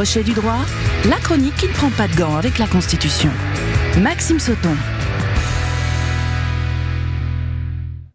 [0.00, 0.64] Crochet du droit,
[1.10, 3.28] la chronique qui ne prend pas de gants avec la Constitution.
[4.00, 4.74] Maxime Sauton.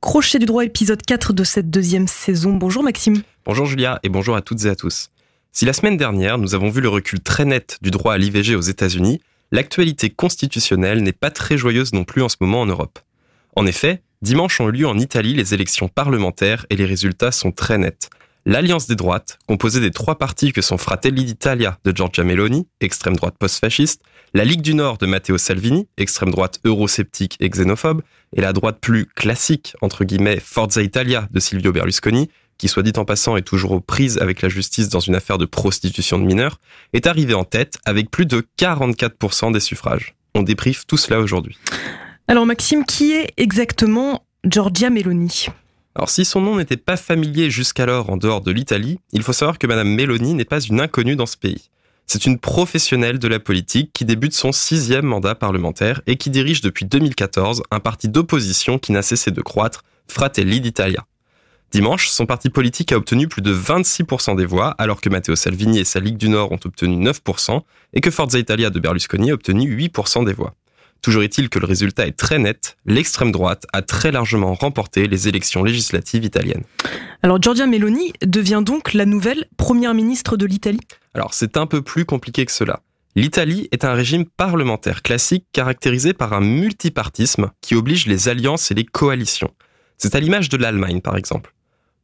[0.00, 2.54] Crochet du droit, épisode 4 de cette deuxième saison.
[2.54, 3.20] Bonjour Maxime.
[3.44, 5.10] Bonjour Julia et bonjour à toutes et à tous.
[5.52, 8.56] Si la semaine dernière, nous avons vu le recul très net du droit à l'IVG
[8.56, 9.20] aux États-Unis,
[9.52, 13.00] l'actualité constitutionnelle n'est pas très joyeuse non plus en ce moment en Europe.
[13.54, 17.52] En effet, dimanche ont eu lieu en Italie les élections parlementaires et les résultats sont
[17.52, 18.08] très nets.
[18.48, 23.16] L'Alliance des droites, composée des trois partis que sont Fratelli d'Italia de Giorgia Meloni, extrême
[23.16, 24.02] droite post-fasciste,
[24.34, 28.02] la Ligue du Nord de Matteo Salvini, extrême droite eurosceptique et xénophobe,
[28.36, 32.92] et la droite plus classique, entre guillemets, Forza Italia de Silvio Berlusconi, qui soit dit
[32.94, 36.24] en passant est toujours aux prises avec la justice dans une affaire de prostitution de
[36.24, 36.60] mineurs,
[36.92, 40.14] est arrivée en tête avec plus de 44% des suffrages.
[40.36, 41.58] On déprive tout cela aujourd'hui.
[42.28, 45.48] Alors Maxime, qui est exactement Giorgia Meloni?
[45.96, 49.58] Alors si son nom n'était pas familier jusqu'alors en dehors de l'Italie, il faut savoir
[49.58, 51.70] que Madame Meloni n'est pas une inconnue dans ce pays.
[52.06, 56.60] C'est une professionnelle de la politique qui débute son sixième mandat parlementaire et qui dirige
[56.60, 61.06] depuis 2014 un parti d'opposition qui n'a cessé de croître, Fratelli d'Italia.
[61.72, 65.78] Dimanche, son parti politique a obtenu plus de 26% des voix, alors que Matteo Salvini
[65.78, 67.62] et sa Ligue du Nord ont obtenu 9%,
[67.94, 70.54] et que Forza Italia de Berlusconi a obtenu 8% des voix.
[71.06, 75.28] Toujours est-il que le résultat est très net, l'extrême droite a très largement remporté les
[75.28, 76.64] élections législatives italiennes.
[77.22, 80.80] Alors Giorgia Meloni devient donc la nouvelle première ministre de l'Italie
[81.14, 82.80] Alors c'est un peu plus compliqué que cela.
[83.14, 88.74] L'Italie est un régime parlementaire classique caractérisé par un multipartisme qui oblige les alliances et
[88.74, 89.52] les coalitions.
[89.98, 91.54] C'est à l'image de l'Allemagne par exemple.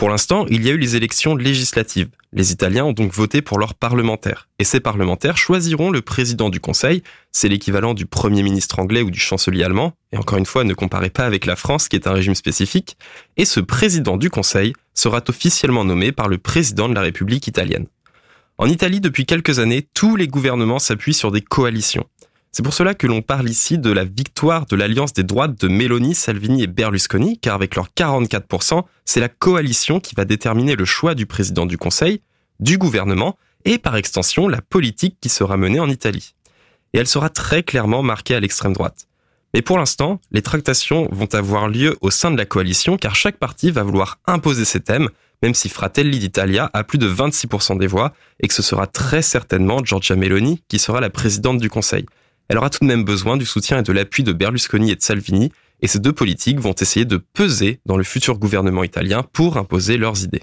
[0.00, 2.08] Pour l'instant, il y a eu les élections législatives.
[2.32, 4.48] Les Italiens ont donc voté pour leurs parlementaires.
[4.58, 7.02] Et ces parlementaires choisiront le président du Conseil.
[7.32, 9.92] C'est l'équivalent du Premier ministre anglais ou du chancelier allemand.
[10.12, 12.96] Et encore une fois, ne comparez pas avec la France qui est un régime spécifique.
[13.36, 17.84] Et ce président du Conseil sera officiellement nommé par le président de la République italienne.
[18.56, 22.06] En Italie, depuis quelques années, tous les gouvernements s'appuient sur des coalitions.
[22.52, 25.68] C'est pour cela que l'on parle ici de la victoire de l'alliance des droites de
[25.68, 30.84] Meloni, Salvini et Berlusconi, car avec leurs 44%, c'est la coalition qui va déterminer le
[30.84, 32.22] choix du président du Conseil,
[32.58, 36.34] du gouvernement et par extension la politique qui sera menée en Italie.
[36.92, 39.06] Et elle sera très clairement marquée à l'extrême droite.
[39.54, 43.36] Mais pour l'instant, les tractations vont avoir lieu au sein de la coalition car chaque
[43.36, 45.08] parti va vouloir imposer ses thèmes,
[45.42, 49.22] même si Fratelli d'Italia a plus de 26% des voix et que ce sera très
[49.22, 52.06] certainement Giorgia Meloni qui sera la présidente du Conseil
[52.50, 55.02] elle aura tout de même besoin du soutien et de l'appui de Berlusconi et de
[55.02, 55.52] Salvini,
[55.82, 59.96] et ces deux politiques vont essayer de peser dans le futur gouvernement italien pour imposer
[59.96, 60.42] leurs idées.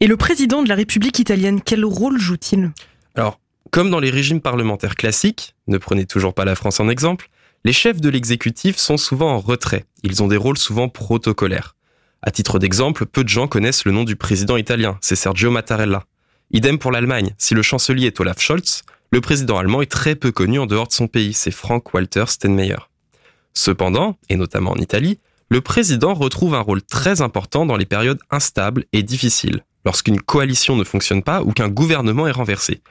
[0.00, 2.72] Et le président de la République italienne, quel rôle joue-t-il?
[3.14, 3.38] Alors,
[3.70, 7.30] comme dans les régimes parlementaires classiques, ne prenez toujours pas la France en exemple,
[7.64, 9.84] les chefs de l'exécutif sont souvent en retrait.
[10.02, 11.76] Ils ont des rôles souvent protocolaires.
[12.20, 16.02] À titre d'exemple, peu de gens connaissent le nom du président italien, c'est Sergio Mattarella.
[16.50, 20.32] Idem pour l'Allemagne, si le chancelier est Olaf Scholz, le président allemand est très peu
[20.32, 22.76] connu en dehors de son pays, c'est Frank-Walter Steinmeier.
[23.54, 28.20] Cependant, et notamment en Italie, le président retrouve un rôle très important dans les périodes
[28.30, 32.82] instables et difficiles, lorsqu'une coalition ne fonctionne pas ou qu'un gouvernement est renversé.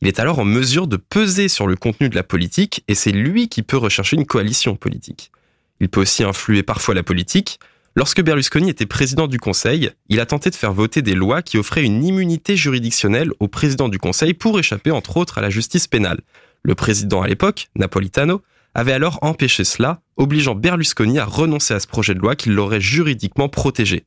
[0.00, 3.10] Il est alors en mesure de peser sur le contenu de la politique et c'est
[3.10, 5.32] lui qui peut rechercher une coalition politique.
[5.80, 7.58] Il peut aussi influer parfois la politique,
[7.96, 11.58] Lorsque Berlusconi était président du Conseil, il a tenté de faire voter des lois qui
[11.58, 15.86] offraient une immunité juridictionnelle au président du Conseil pour échapper entre autres à la justice
[15.86, 16.20] pénale.
[16.64, 18.42] Le président à l'époque, Napolitano,
[18.74, 22.80] avait alors empêché cela, obligeant Berlusconi à renoncer à ce projet de loi qui l'aurait
[22.80, 24.06] juridiquement protégé.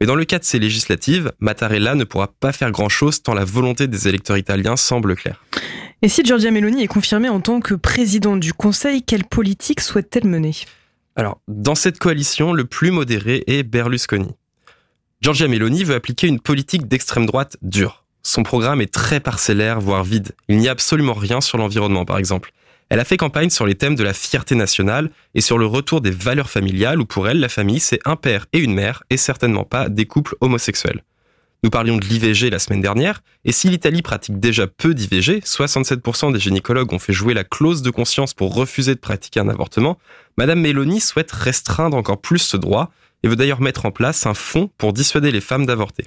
[0.00, 3.44] Mais dans le cas de ces législatives, Mattarella ne pourra pas faire grand-chose tant la
[3.44, 5.44] volonté des électeurs italiens semble claire.
[6.00, 10.24] Et si Giorgia Meloni est confirmée en tant que président du Conseil, quelle politique souhaite-t-elle
[10.26, 10.54] mener?
[11.16, 14.30] Alors, dans cette coalition, le plus modéré est Berlusconi.
[15.20, 18.04] Giorgia Meloni veut appliquer une politique d'extrême droite dure.
[18.22, 20.32] Son programme est très parcellaire, voire vide.
[20.48, 22.52] Il n'y a absolument rien sur l'environnement, par exemple.
[22.90, 26.00] Elle a fait campagne sur les thèmes de la fierté nationale et sur le retour
[26.00, 29.16] des valeurs familiales où pour elle, la famille, c'est un père et une mère et
[29.16, 31.02] certainement pas des couples homosexuels.
[31.62, 36.32] Nous parlions de l'IVG la semaine dernière, et si l'Italie pratique déjà peu d'IVG, 67%
[36.32, 39.98] des gynécologues ont fait jouer la clause de conscience pour refuser de pratiquer un avortement,
[40.38, 42.90] Madame Meloni souhaite restreindre encore plus ce droit
[43.22, 46.04] et veut d'ailleurs mettre en place un fonds pour dissuader les femmes d'avorter.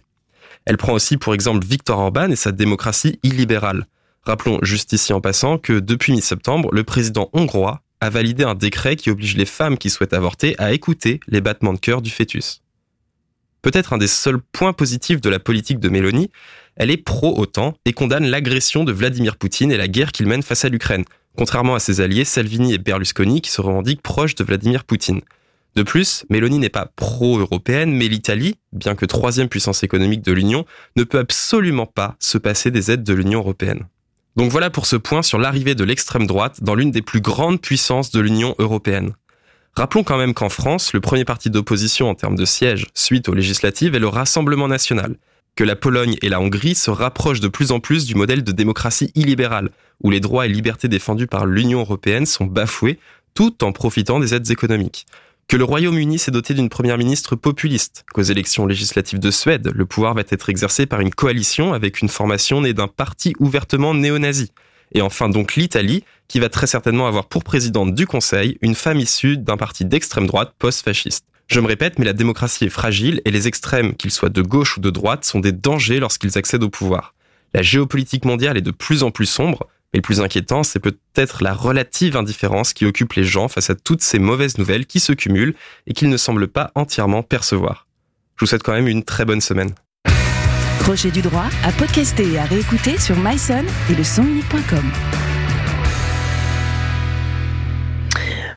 [0.65, 3.85] Elle prend aussi pour exemple Viktor Orban et sa démocratie illibérale.
[4.23, 8.95] Rappelons juste ici en passant que depuis mi-septembre, le président hongrois a validé un décret
[8.95, 12.62] qui oblige les femmes qui souhaitent avorter à écouter les battements de cœur du fœtus
[13.63, 16.29] peut-être un des seuls points positifs de la politique de Mélanie,
[16.75, 20.65] elle est pro-OTAN et condamne l'agression de Vladimir Poutine et la guerre qu'il mène face
[20.65, 21.05] à l'Ukraine,
[21.35, 25.21] contrairement à ses alliés Salvini et Berlusconi qui se revendiquent proches de Vladimir Poutine.
[25.75, 30.65] De plus, Mélanie n'est pas pro-européenne, mais l'Italie, bien que troisième puissance économique de l'Union,
[30.95, 33.87] ne peut absolument pas se passer des aides de l'Union européenne.
[34.35, 37.61] Donc voilà pour ce point sur l'arrivée de l'extrême droite dans l'une des plus grandes
[37.61, 39.13] puissances de l'Union européenne.
[39.75, 43.33] Rappelons quand même qu'en France, le premier parti d'opposition en termes de sièges suite aux
[43.33, 45.15] législatives est le Rassemblement national,
[45.55, 48.51] que la Pologne et la Hongrie se rapprochent de plus en plus du modèle de
[48.51, 49.71] démocratie illibérale,
[50.03, 52.99] où les droits et libertés défendus par l'Union européenne sont bafoués
[53.33, 55.07] tout en profitant des aides économiques.
[55.47, 59.85] Que le Royaume-Uni s'est doté d'une première ministre populiste, qu'aux élections législatives de Suède, le
[59.87, 64.51] pouvoir va être exercé par une coalition avec une formation née d'un parti ouvertement néo-nazi.
[64.93, 68.99] Et enfin donc l'Italie, qui va très certainement avoir pour présidente du Conseil une femme
[68.99, 71.25] issue d'un parti d'extrême droite post-fasciste.
[71.47, 74.77] Je me répète, mais la démocratie est fragile et les extrêmes, qu'ils soient de gauche
[74.77, 77.13] ou de droite, sont des dangers lorsqu'ils accèdent au pouvoir.
[77.53, 81.43] La géopolitique mondiale est de plus en plus sombre, mais le plus inquiétant, c'est peut-être
[81.43, 85.13] la relative indifférence qui occupe les gens face à toutes ces mauvaises nouvelles qui se
[85.13, 85.53] cumulent
[85.85, 87.87] et qu'ils ne semblent pas entièrement percevoir.
[88.35, 89.75] Je vous souhaite quand même une très bonne semaine.
[90.83, 95.22] Crochet du droit à podcaster et à réécouter sur myson et le.